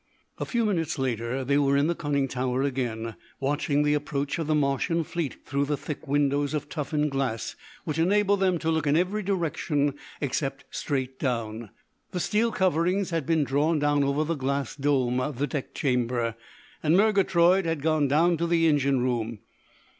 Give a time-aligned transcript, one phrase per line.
[0.39, 4.47] A few minutes later they were in the conning tower again, watching the approach of
[4.47, 8.87] the Martian fleet through the thick windows of toughened glass which enabled them to look
[8.87, 11.69] in every direction except straight down.
[12.13, 16.33] The steel coverings had been drawn down over the glass dome of the deck chamber,
[16.81, 19.41] and Murgatroyd had gone down to the engine room.